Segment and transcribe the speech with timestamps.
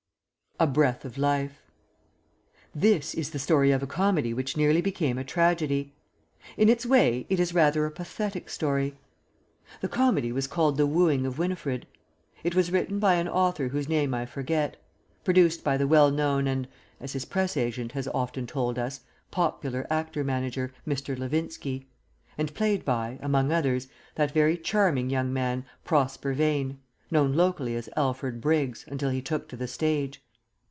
[0.59, 1.59] A BREATH OF LIFE
[2.75, 5.95] This is the story of a comedy which nearly became a tragedy.
[6.55, 8.95] In its way it is rather a pathetic story.
[9.79, 11.87] The comedy was called The Wooing of Winifred.
[12.43, 14.75] It was written by an author whose name I forget;
[15.23, 16.67] produced by the well known and
[16.99, 18.99] (as his press agent has often told us)
[19.31, 21.17] popular actor manager, Mr.
[21.17, 21.87] Levinski;
[22.37, 26.77] and played by (among others) that very charming young man, Prosper Vane
[27.09, 30.21] known locally as Alfred Briggs until he took to the stage.